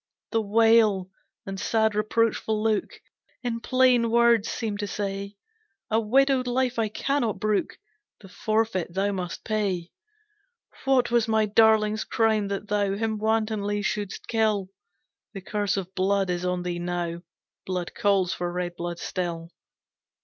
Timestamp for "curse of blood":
15.41-16.31